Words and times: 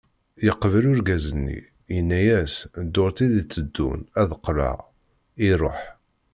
Yeqbel 0.45 0.85
urgaz-nni, 0.91 1.59
yenna-as, 1.93 2.55
ddurt 2.85 3.17
i 3.25 3.27
d-iteddun 3.33 3.99
ad 4.21 4.27
d-qqleɣ, 4.31 4.77
iruḥ. 5.47 5.81